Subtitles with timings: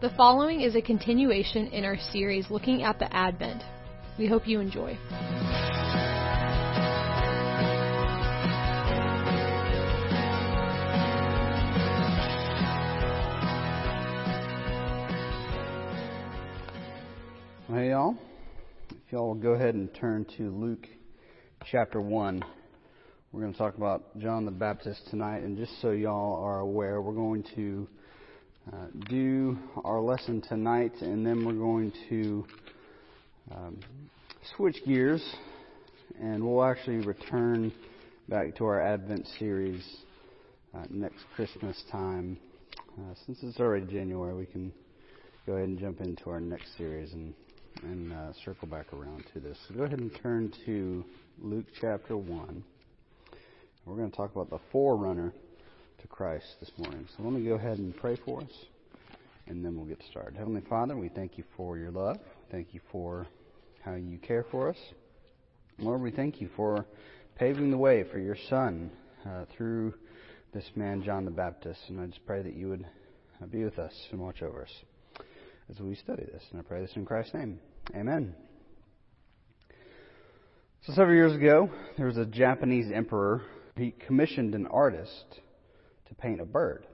[0.00, 3.62] The following is a continuation in our series looking at the Advent.
[4.18, 4.98] We hope you enjoy.
[17.68, 18.16] Hey, y'all.
[18.88, 20.86] If y'all will go ahead and turn to Luke
[21.70, 22.42] chapter 1.
[23.32, 27.02] We're going to talk about John the Baptist tonight, and just so y'all are aware,
[27.02, 27.86] we're going to
[28.68, 32.46] uh, do our lesson tonight, and then we're going to
[33.50, 33.80] um,
[34.56, 35.24] switch gears,
[36.20, 37.72] and we'll actually return
[38.28, 39.82] back to our Advent series
[40.74, 42.38] uh, next Christmas time.
[42.98, 44.72] Uh, since it's already January, we can
[45.46, 47.34] go ahead and jump into our next series and
[47.82, 49.56] and uh, circle back around to this.
[49.68, 51.04] So go ahead and turn to
[51.40, 52.64] Luke chapter 1.
[53.86, 55.32] We're going to talk about the forerunner
[56.00, 57.06] to Christ this morning.
[57.16, 58.52] So let me go ahead and pray for us,
[59.46, 60.36] and then we'll get started.
[60.36, 62.16] Heavenly Father, we thank you for your love.
[62.50, 63.26] Thank you for
[63.84, 64.76] how you care for us.
[65.78, 66.86] Lord, we thank you for
[67.36, 68.90] paving the way for your Son
[69.26, 69.94] uh, through
[70.54, 71.80] this man, John the Baptist.
[71.88, 72.86] And I just pray that you would
[73.42, 75.24] uh, be with us and watch over us
[75.68, 76.42] as we study this.
[76.50, 77.60] And I pray this in Christ's name.
[77.94, 78.34] Amen.
[80.86, 83.42] So, several years ago, there was a Japanese emperor.
[83.76, 85.40] He commissioned an artist
[86.10, 86.86] to paint a bird.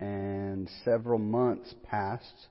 [0.00, 2.48] And several months passed,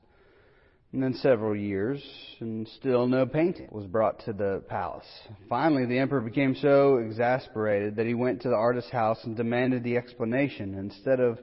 [0.93, 2.03] and then several years,
[2.39, 5.07] and still no painting was brought to the palace.
[5.47, 9.83] Finally, the emperor became so exasperated that he went to the artist's house and demanded
[9.83, 10.75] the explanation.
[10.75, 11.39] Instead of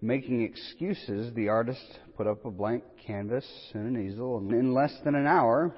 [0.00, 4.94] making excuses, the artist put up a blank canvas and an easel, and in less
[5.04, 5.74] than an hour,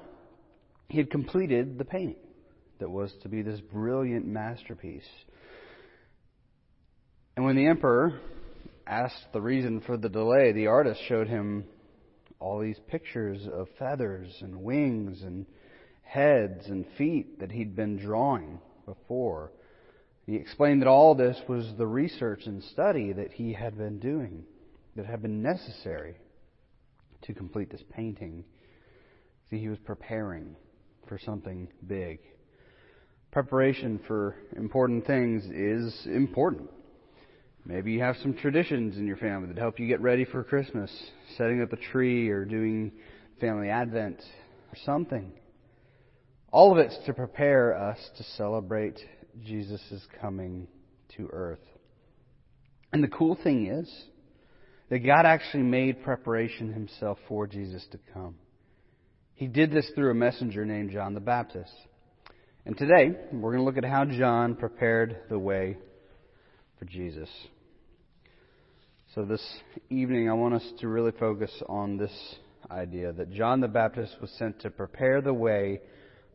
[0.89, 2.17] he had completed the painting
[2.79, 5.07] that was to be this brilliant masterpiece.
[7.35, 8.19] And when the emperor
[8.91, 11.63] asked the reason for the delay, the artist showed him
[12.41, 15.45] all these pictures of feathers and wings and
[16.01, 19.53] heads and feet that he'd been drawing before.
[20.25, 24.43] He explained that all this was the research and study that he had been doing,
[24.97, 26.17] that had been necessary
[27.21, 28.43] to complete this painting.
[29.49, 30.57] See, he was preparing
[31.07, 32.19] for something big.
[33.31, 36.69] Preparation for important things is important.
[37.65, 40.91] Maybe you have some traditions in your family that help you get ready for Christmas,
[41.37, 42.91] setting up a tree or doing
[43.39, 44.17] family advent
[44.71, 45.31] or something.
[46.51, 48.99] All of it's to prepare us to celebrate
[49.45, 50.67] Jesus' coming
[51.17, 51.59] to earth.
[52.91, 53.89] And the cool thing is
[54.89, 58.35] that God actually made preparation himself for Jesus to come.
[59.35, 61.71] He did this through a messenger named John the Baptist.
[62.65, 65.77] And today, we're going to look at how John prepared the way
[66.81, 67.29] for Jesus.
[69.13, 69.45] So this
[69.91, 72.11] evening, I want us to really focus on this
[72.71, 75.79] idea that John the Baptist was sent to prepare the way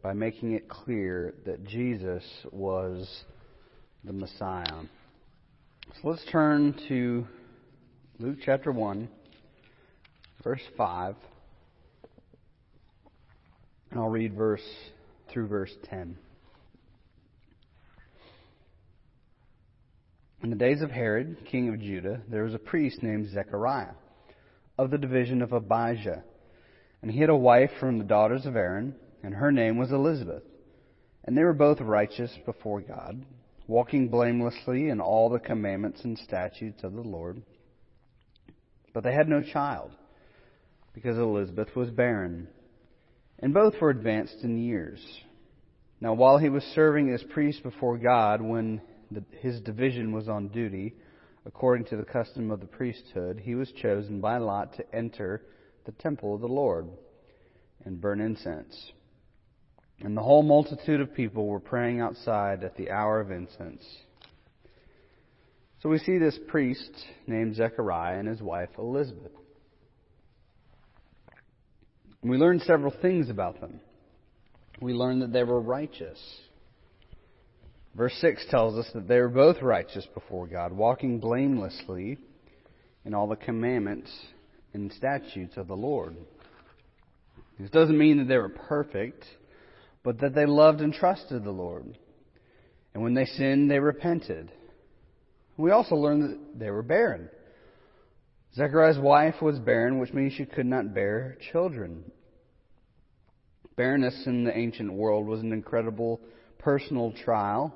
[0.05, 3.25] by making it clear that Jesus was
[4.05, 4.83] the Messiah.
[6.01, 7.27] So let's turn to
[8.21, 9.09] Luke chapter 1,
[10.45, 11.17] verse 5.
[13.91, 14.63] And I'll read verse
[15.29, 16.17] through verse 10.
[20.47, 23.95] In the days of Herod, king of Judah, there was a priest named Zechariah
[24.79, 26.23] of the division of Abijah.
[27.03, 30.45] And he had a wife from the daughters of Aaron, and her name was Elizabeth.
[31.25, 33.27] And they were both righteous before God,
[33.67, 37.43] walking blamelessly in all the commandments and statutes of the Lord.
[38.95, 39.91] But they had no child,
[40.95, 42.47] because Elizabeth was barren,
[43.41, 45.05] and both were advanced in years.
[46.01, 48.81] Now, while he was serving as priest before God, when
[49.41, 50.95] his division was on duty,
[51.45, 55.43] according to the custom of the priesthood, he was chosen by lot to enter
[55.85, 56.89] the temple of the Lord
[57.85, 58.93] and burn incense.
[60.01, 63.83] And the whole multitude of people were praying outside at the hour of incense.
[65.83, 66.91] So we see this priest
[67.27, 69.33] named Zechariah and his wife Elizabeth.
[72.23, 73.81] We learn several things about them.
[74.81, 76.19] We learn that they were righteous.
[77.97, 82.19] Verse 6 tells us that they were both righteous before God, walking blamelessly
[83.07, 84.11] in all the commandments
[84.75, 86.15] and statutes of the Lord.
[87.59, 89.25] This doesn't mean that they were perfect,
[90.03, 91.97] but that they loved and trusted the Lord.
[92.93, 94.53] And when they sinned, they repented.
[95.57, 97.31] We also learn that they were barren.
[98.55, 102.05] Zechariah's wife was barren, which means she could not bear children.
[103.75, 106.21] Barrenness in the ancient world was an incredible
[106.59, 107.75] personal trial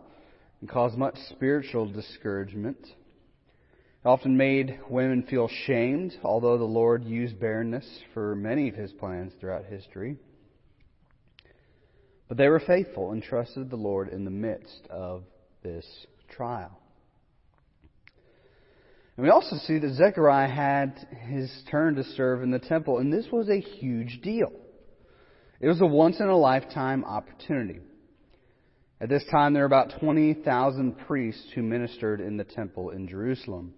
[0.61, 2.79] and caused much spiritual discouragement.
[2.83, 8.93] It often made women feel shamed, although the Lord used barrenness for many of his
[8.93, 10.17] plans throughout history.
[12.29, 15.25] But they were faithful and trusted the Lord in the midst of
[15.63, 15.85] this
[16.29, 16.79] trial.
[19.17, 23.13] And we also see that Zechariah had his turn to serve in the temple, and
[23.13, 24.53] this was a huge deal.
[25.61, 27.81] It was a once in a lifetime opportunity.
[29.01, 33.73] At this time, there were about 20,000 priests who ministered in the temple in Jerusalem.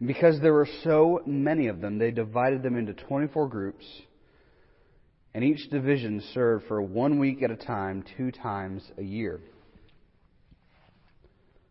[0.00, 3.84] And because there were so many of them, they divided them into 24 groups,
[5.34, 9.40] and each division served for one week at a time, two times a year.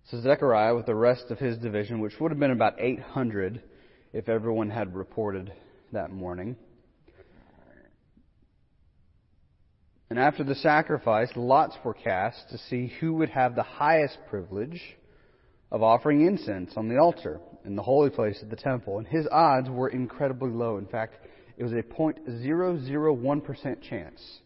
[0.09, 3.61] So Zechariah, with the rest of his division, which would have been about 800
[4.13, 5.51] if everyone had reported
[5.91, 6.55] that morning,
[10.13, 14.79] and after the sacrifice, lots were cast to see who would have the highest privilege
[15.71, 18.99] of offering incense on the altar in the holy place of the temple.
[18.99, 20.77] And his odds were incredibly low.
[20.77, 21.15] In fact,
[21.57, 24.39] it was a 0.001% chance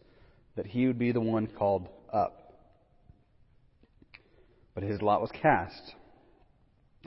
[0.56, 2.54] that he would be the one called up
[4.74, 5.82] but his lot was cast.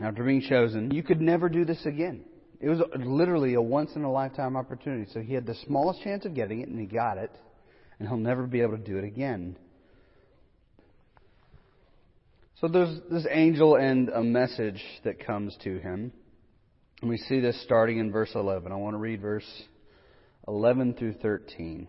[0.03, 2.25] After being chosen, you could never do this again.
[2.59, 5.09] It was literally a once in a lifetime opportunity.
[5.11, 7.31] So he had the smallest chance of getting it, and he got it,
[8.01, 9.55] and he'll never be able to do it again.
[12.59, 16.11] So there's this angel and a message that comes to him.
[16.99, 18.71] And we see this starting in verse 11.
[18.71, 19.45] I want to read verse
[20.47, 21.87] 11 through 13.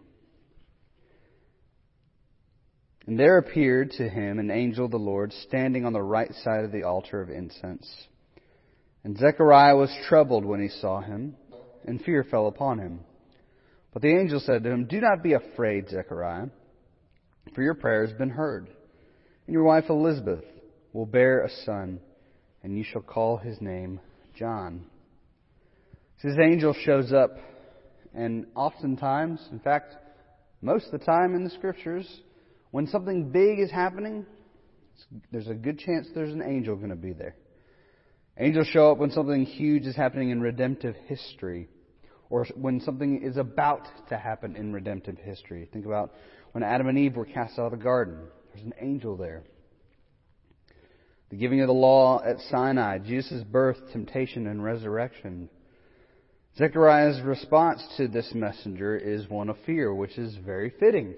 [3.07, 6.67] And there appeared to him an angel of the Lord standing on the right side
[6.67, 7.91] of the altar of incense.
[9.03, 11.37] And Zechariah was troubled when he saw him,
[11.87, 13.01] and fear fell upon him.
[13.93, 16.47] But the angel said to him, Do not be afraid, Zechariah,
[17.55, 18.69] for your prayer has been heard.
[19.47, 20.45] And your wife Elizabeth
[20.93, 22.01] will bear a son,
[22.63, 24.01] and you shall call his name
[24.39, 24.87] John.
[26.21, 27.37] So this angel shows up,
[28.15, 29.95] and oftentimes, in fact,
[30.63, 32.07] most of the time in the scriptures,
[32.71, 34.25] when something big is happening,
[35.33, 37.35] there's a good chance there's an angel going to be there.
[38.39, 41.69] Angels show up when something huge is happening in redemptive history,
[42.33, 45.69] or when something is about to happen in redemptive history.
[45.71, 46.15] Think about
[46.53, 48.21] when Adam and Eve were cast out of the garden.
[48.55, 49.43] There's an angel there.
[51.29, 55.51] The giving of the law at Sinai, Jesus' birth, temptation, and resurrection.
[56.57, 61.15] Zechariah's response to this messenger is one of fear, which is very fitting.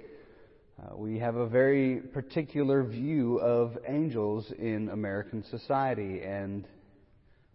[0.83, 6.67] Uh, we have a very particular view of angels in American society, and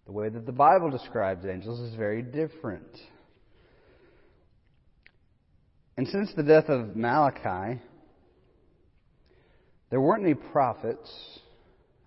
[0.05, 2.87] the way that the Bible describes angels is very different.
[5.99, 7.81] And since the death of Malachi,
[9.89, 11.11] there weren't any prophets,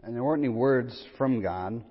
[0.03, 1.75] and there weren't any words from God.
[1.75, 1.83] In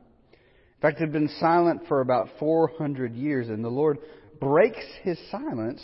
[0.81, 3.99] fact, it had been silent for about 400 years, and the Lord
[4.39, 5.83] breaks his silence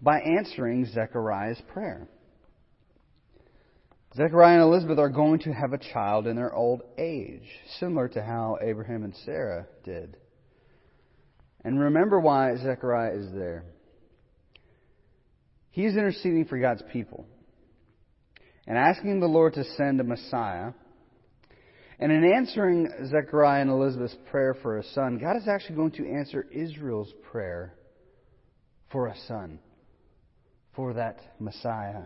[0.00, 2.06] by answering Zechariah's prayer.
[4.14, 7.48] Zechariah and Elizabeth are going to have a child in their old age,
[7.80, 10.16] similar to how Abraham and Sarah did.
[11.64, 13.64] And remember why Zechariah is there.
[15.70, 17.26] He is interceding for God's people
[18.66, 20.72] and asking the Lord to send a Messiah.
[21.98, 26.08] And in answering Zechariah and Elizabeth's prayer for a son, God is actually going to
[26.08, 27.74] answer Israel's prayer
[28.90, 29.58] for a son,
[30.74, 32.04] for that Messiah.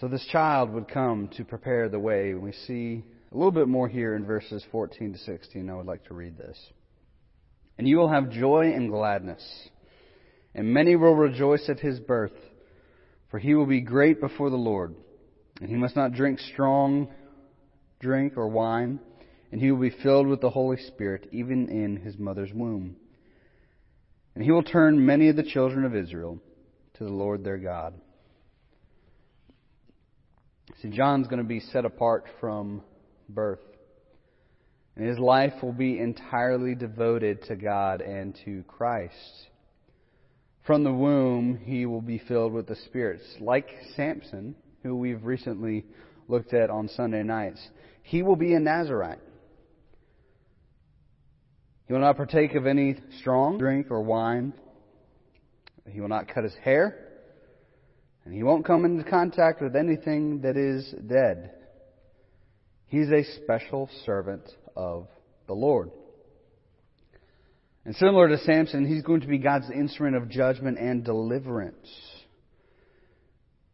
[0.00, 2.34] So this child would come to prepare the way.
[2.34, 3.02] We see
[3.32, 5.68] a little bit more here in verses 14 to 16.
[5.68, 6.58] I would like to read this.
[7.78, 9.42] And you will have joy and gladness,
[10.54, 12.36] and many will rejoice at his birth,
[13.30, 14.94] for he will be great before the Lord.
[15.60, 17.08] And he must not drink strong
[18.00, 18.98] drink or wine,
[19.52, 22.96] and he will be filled with the Holy Spirit even in his mother's womb.
[24.34, 26.38] And he will turn many of the children of Israel
[26.94, 27.94] to the Lord their God.
[30.80, 32.82] See, John's going to be set apart from
[33.28, 33.60] birth.
[34.96, 39.49] And his life will be entirely devoted to God and to Christ.
[40.70, 43.24] From the womb, he will be filled with the spirits.
[43.40, 45.84] Like Samson, who we've recently
[46.28, 47.60] looked at on Sunday nights,
[48.04, 49.18] he will be a Nazarite.
[51.88, 54.52] He will not partake of any strong drink or wine.
[55.88, 57.08] He will not cut his hair.
[58.24, 61.50] And he won't come into contact with anything that is dead.
[62.86, 65.08] He's a special servant of
[65.48, 65.90] the Lord.
[67.84, 71.88] And similar to Samson, he's going to be God's instrument of judgment and deliverance.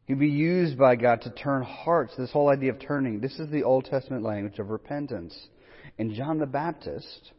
[0.07, 2.15] He'll be used by God to turn hearts.
[2.17, 5.37] This whole idea of turning, this is the Old Testament language of repentance.
[5.99, 7.33] And John the Baptist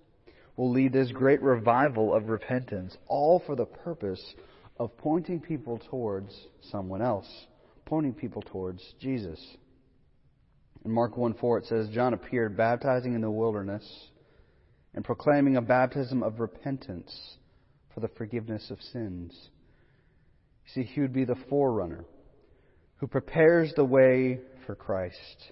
[0.58, 4.22] will lead this great revival of repentance, all for the purpose
[4.78, 6.36] of pointing people towards
[6.70, 7.28] someone else,
[7.86, 9.40] pointing people towards Jesus.
[10.84, 14.10] In Mark 1 4, it says, John appeared baptizing in the wilderness
[14.98, 17.38] and proclaiming a baptism of repentance
[17.94, 19.32] for the forgiveness of sins.
[20.66, 22.04] You see, he would be the forerunner
[22.96, 25.52] who prepares the way for Christ.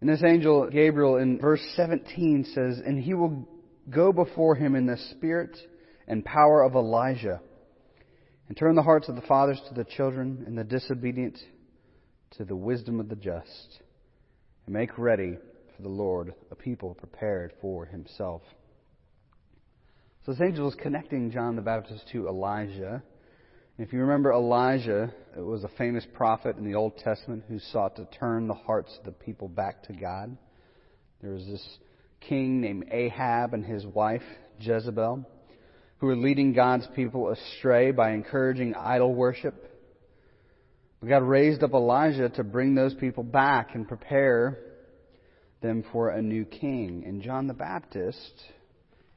[0.00, 3.48] And this angel, Gabriel, in verse 17 says, And he will
[3.88, 5.56] go before him in the spirit
[6.08, 7.40] and power of Elijah,
[8.48, 11.38] and turn the hearts of the fathers to the children, and the disobedient
[12.32, 13.78] to the wisdom of the just,
[14.66, 15.36] and make ready
[15.82, 18.42] the Lord a people prepared for himself.
[20.24, 23.02] So this angel is connecting John the Baptist to Elijah.
[23.78, 28.06] If you remember Elijah, was a famous prophet in the Old Testament who sought to
[28.18, 30.36] turn the hearts of the people back to God.
[31.20, 31.78] There was this
[32.20, 34.22] king named Ahab and his wife
[34.60, 35.26] Jezebel
[36.02, 39.54] who were leading God's people astray by encouraging idol worship.
[40.98, 44.58] But God raised up Elijah to bring those people back and prepare
[45.62, 47.04] them for a new king.
[47.06, 48.42] And John the Baptist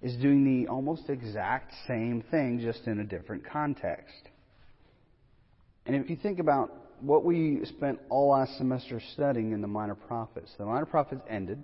[0.02, 4.30] is doing the almost exact same thing, just in a different context.
[5.86, 6.72] And if you think about
[7.02, 11.64] what we spent all last semester studying in the minor prophets, the minor prophets ended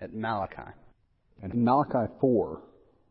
[0.00, 0.72] at Malachi.
[1.42, 2.60] And in Malachi 4,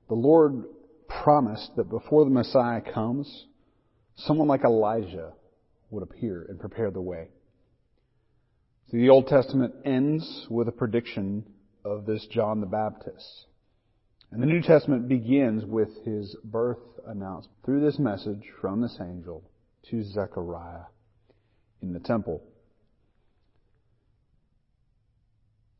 [0.10, 0.64] the Lord
[1.08, 3.46] promised that before the Messiah comes,
[4.16, 5.34] someone like Elijah
[5.90, 7.28] would appear and prepare the way.
[8.92, 11.46] So the Old Testament ends with a prediction
[11.86, 13.46] of this John the Baptist.
[14.32, 19.50] And the New Testament begins with his birth announced through this message from this angel
[19.90, 20.88] to Zechariah
[21.82, 22.44] in the temple.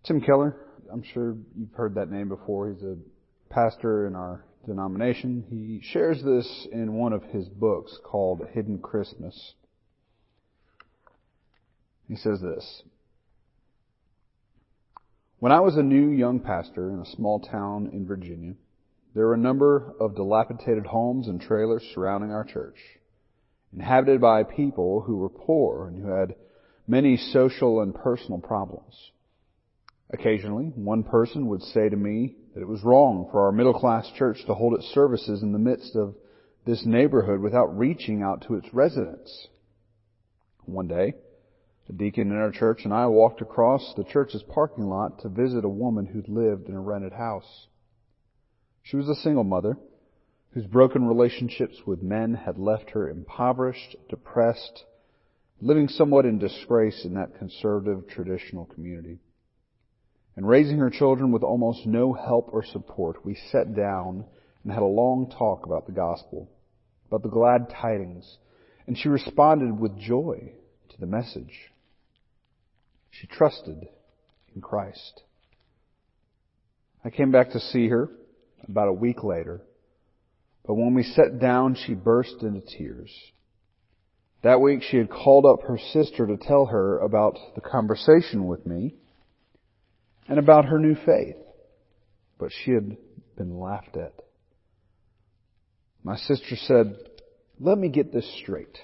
[0.06, 0.56] Tim Keller,
[0.92, 2.72] I'm sure you've heard that name before.
[2.72, 2.96] He's a
[3.50, 5.44] pastor in our denomination.
[5.50, 9.54] He shares this in one of his books called Hidden Christmas.
[12.08, 12.84] He says this.
[15.42, 18.54] When I was a new young pastor in a small town in Virginia,
[19.16, 22.76] there were a number of dilapidated homes and trailers surrounding our church
[23.74, 26.36] inhabited by people who were poor and who had
[26.88, 28.94] many social and personal problems.
[30.12, 34.08] Occasionally, one person would say to me that it was wrong for our middle class
[34.16, 36.14] church to hold its services in the midst of
[36.68, 39.48] this neighborhood without reaching out to its residents.
[40.66, 41.16] One day,
[41.90, 45.66] a deacon in our church and I walked across the church's parking lot to visit
[45.66, 47.68] a woman who'd lived in a rented house.
[48.84, 49.78] She was a single mother
[50.54, 54.86] whose broken relationships with men had left her impoverished, depressed,
[55.62, 59.20] living somewhat in disgrace in that conservative traditional community.
[60.36, 64.26] And raising her children with almost no help or support, we sat down
[64.64, 66.50] and had a long talk about the gospel,
[67.08, 68.38] about the glad tidings,
[68.88, 70.54] and she responded with joy
[70.90, 71.71] to the message.
[73.12, 73.88] She trusted
[74.56, 75.22] in Christ.
[77.06, 78.10] I came back to see her
[78.68, 79.62] about a week later
[80.66, 83.12] but when we sat down, she burst into tears.
[84.44, 88.66] That week she had called up her sister to tell her about the conversation with
[88.66, 88.96] me
[90.28, 91.36] and about her new faith.
[92.40, 92.98] But she had
[93.38, 94.14] been laughed at.
[96.04, 96.96] My sister said,
[97.60, 98.78] let me get this straight.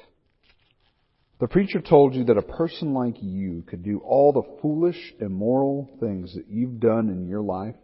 [1.39, 5.89] The preacher told you that a person like you could do all the foolish, immoral
[5.99, 7.75] things that you've done in your life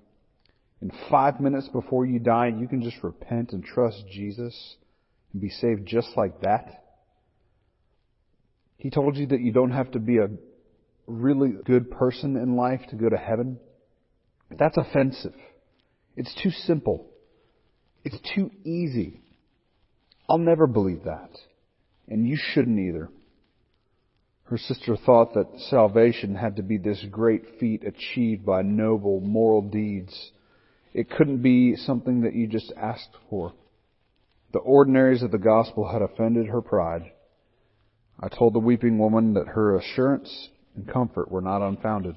[0.83, 4.75] in five minutes before you die, you can just repent and trust Jesus
[5.31, 6.83] and be saved just like that.
[8.75, 10.27] He told you that you don't have to be a
[11.07, 13.59] really good person in life to go to heaven.
[14.51, 15.35] That's offensive.
[16.17, 17.07] It's too simple.
[18.03, 19.21] It's too easy.
[20.29, 21.29] I'll never believe that.
[22.09, 23.09] And you shouldn't either.
[24.45, 29.61] Her sister thought that salvation had to be this great feat achieved by noble moral
[29.61, 30.31] deeds
[30.93, 33.53] it couldn't be something that you just asked for.
[34.51, 37.11] The ordinaries of the gospel had offended her pride.
[38.19, 42.15] I told the weeping woman that her assurance and comfort were not unfounded.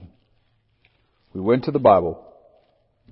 [1.33, 2.23] We went to the Bible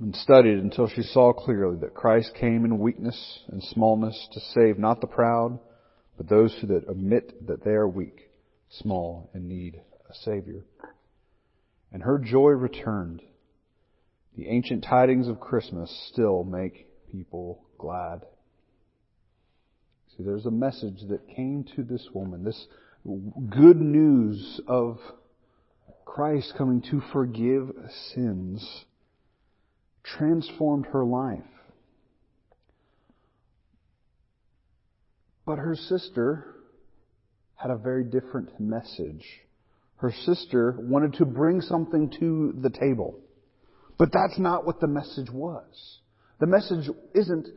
[0.00, 4.78] and studied until she saw clearly that Christ came in weakness and smallness to save
[4.78, 5.58] not the proud,
[6.18, 8.30] but those who that admit that they are weak,
[8.80, 10.64] small, and need a Savior.
[11.92, 13.22] And her joy returned
[14.36, 18.22] the ancient tidings of Christmas still make people glad.
[20.16, 22.66] See, there's a message that came to this woman, this
[23.50, 24.98] good news of
[26.04, 27.70] Christ coming to forgive
[28.12, 28.84] sins
[30.02, 31.42] transformed her life.
[35.46, 36.53] But her sister
[37.56, 39.24] had a very different message.
[39.96, 43.20] Her sister wanted to bring something to the table.
[43.98, 45.98] But that's not what the message was.
[46.40, 47.48] The message isn't,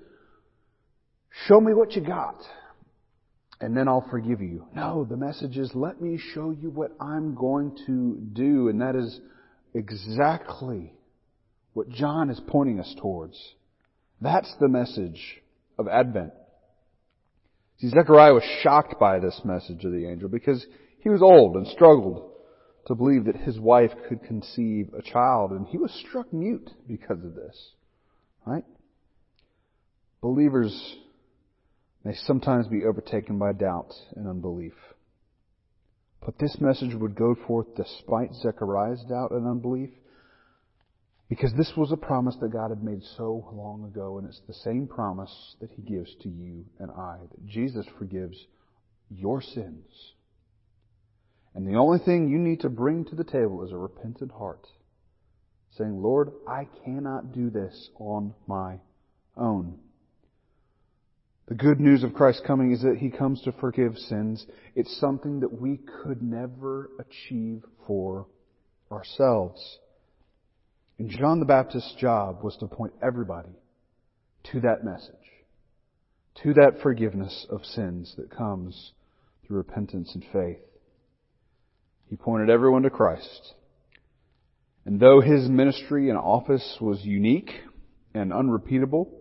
[1.47, 2.39] show me what you got,
[3.59, 4.67] and then I'll forgive you.
[4.75, 8.95] No, the message is, let me show you what I'm going to do, and that
[8.95, 9.19] is
[9.73, 10.93] exactly
[11.73, 13.37] what John is pointing us towards.
[14.21, 15.41] That's the message
[15.77, 16.33] of Advent.
[17.79, 20.65] See, Zechariah was shocked by this message of the angel because
[20.99, 22.31] he was old and struggled
[22.87, 27.23] to believe that his wife could conceive a child, and he was struck mute because
[27.23, 27.71] of this.
[28.45, 28.63] Right?
[30.21, 30.95] Believers
[32.03, 34.73] may sometimes be overtaken by doubt and unbelief.
[36.25, 39.91] But this message would go forth despite Zechariah's doubt and unbelief
[41.29, 44.53] because this was a promise that God had made so long ago, and it's the
[44.53, 48.37] same promise that He gives to you and I that Jesus forgives
[49.09, 50.13] your sins.
[51.53, 54.65] And the only thing you need to bring to the table is a repentant heart,
[55.77, 58.79] saying, Lord, I cannot do this on my
[59.35, 59.79] own.
[61.47, 64.45] The good news of Christ's coming is that He comes to forgive sins.
[64.75, 68.27] It's something that we could never achieve for
[68.91, 69.79] ourselves.
[70.99, 73.55] And John the Baptist's job was to point everybody
[74.51, 75.13] to that message,
[76.43, 78.93] to that forgiveness of sins that comes
[79.45, 80.59] through repentance and faith.
[82.09, 83.53] He pointed everyone to Christ.
[84.85, 87.51] And though his ministry and office was unique
[88.13, 89.11] and unrepeatable,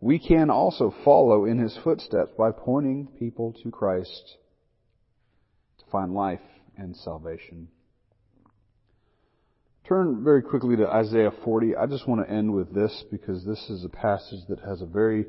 [0.00, 4.36] we can also follow in his footsteps by pointing people to Christ
[5.78, 6.40] to find life
[6.76, 7.68] and salvation.
[9.88, 11.74] Turn very quickly to Isaiah 40.
[11.74, 14.86] I just want to end with this because this is a passage that has a
[14.86, 15.26] very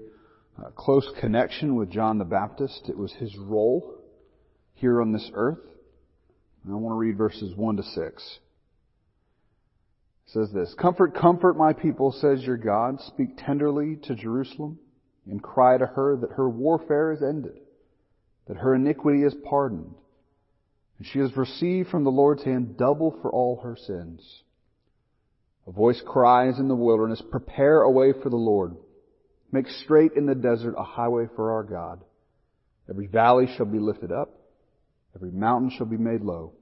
[0.59, 2.87] uh, close connection with John the Baptist.
[2.87, 3.95] It was his role
[4.75, 5.59] here on this earth.
[6.63, 8.39] And I want to read verses 1 to 6.
[10.27, 13.01] It says this, Comfort, comfort my people, says your God.
[13.01, 14.77] Speak tenderly to Jerusalem
[15.25, 17.59] and cry to her that her warfare is ended,
[18.47, 19.95] that her iniquity is pardoned,
[21.03, 24.21] and she has received from the Lord's hand double for all her sins.
[25.67, 28.77] A voice cries in the wilderness, prepare a way for the Lord.
[29.51, 32.01] Make straight in the desert a highway for our God.
[32.89, 34.29] Every valley shall be lifted up.
[35.13, 36.53] Every mountain shall be made low.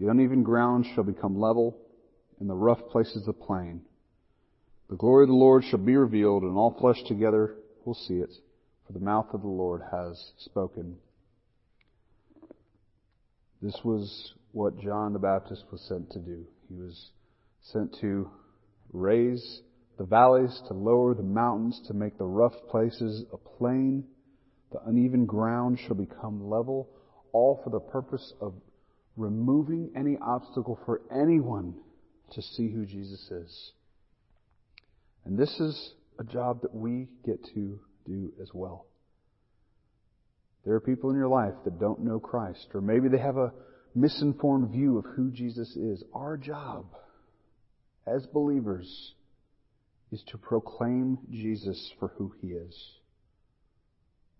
[0.00, 1.78] The uneven ground shall become level
[2.40, 3.82] and the rough places a plain.
[4.90, 8.32] The glory of the Lord shall be revealed and all flesh together will see it
[8.84, 10.96] for the mouth of the Lord has spoken.
[13.66, 16.46] This was what John the Baptist was sent to do.
[16.68, 17.10] He was
[17.62, 18.30] sent to
[18.92, 19.62] raise
[19.98, 24.04] the valleys, to lower the mountains, to make the rough places a plain.
[24.70, 26.88] The uneven ground shall become level,
[27.32, 28.54] all for the purpose of
[29.16, 31.74] removing any obstacle for anyone
[32.34, 33.72] to see who Jesus is.
[35.24, 38.86] And this is a job that we get to do as well.
[40.66, 43.52] There are people in your life that don't know Christ, or maybe they have a
[43.94, 46.02] misinformed view of who Jesus is.
[46.12, 46.86] Our job
[48.04, 49.14] as believers
[50.10, 52.74] is to proclaim Jesus for who he is.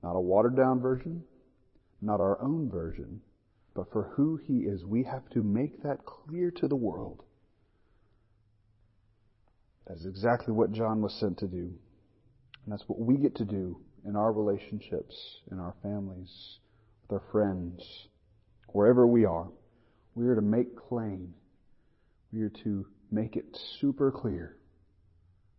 [0.03, 1.23] Not a watered down version,
[2.03, 3.21] not our own version,
[3.75, 4.85] but for who he is.
[4.85, 7.23] We have to make that clear to the world.
[9.87, 11.73] That is exactly what John was sent to do.
[12.65, 15.17] And that's what we get to do in our relationships,
[15.51, 16.59] in our families,
[17.03, 17.83] with our friends,
[18.69, 19.49] wherever we are.
[20.15, 21.35] We are to make plain.
[22.33, 23.45] We are to make it
[23.81, 24.57] super clear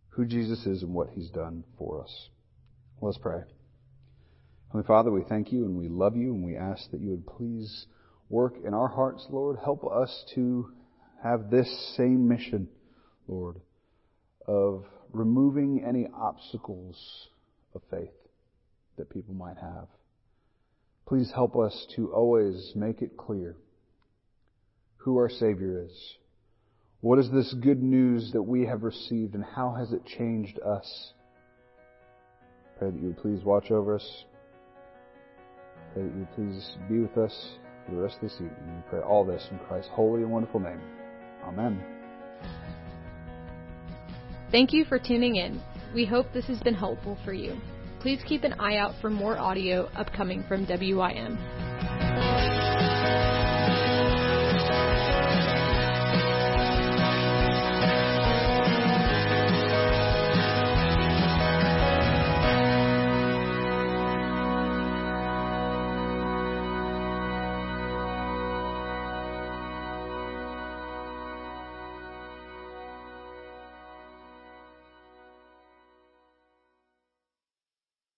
[0.08, 2.28] who Jesus is and what he's done for us.
[3.00, 3.42] Let's pray.
[4.70, 7.26] Holy Father, we thank you and we love you and we ask that you would
[7.26, 7.86] please
[8.28, 9.58] work in our hearts, Lord.
[9.62, 10.72] Help us to
[11.22, 12.68] have this same mission,
[13.26, 13.60] Lord,
[14.46, 17.28] of removing any obstacles
[17.74, 18.10] of faith
[18.98, 19.88] that people might have.
[21.06, 23.56] Please help us to always make it clear
[24.98, 26.18] who our Savior is
[27.00, 31.12] what is this good news that we have received and how has it changed us?
[32.76, 34.24] Pray that you would please watch over us.
[35.94, 37.50] Pray that you would please be with us
[37.86, 38.76] for the rest of this evening.
[38.76, 40.80] We pray all this in Christ's holy and wonderful name.
[41.44, 41.80] Amen.
[44.50, 45.60] Thank you for tuning in.
[45.94, 47.56] We hope this has been helpful for you.
[48.00, 52.27] Please keep an eye out for more audio upcoming from WIM.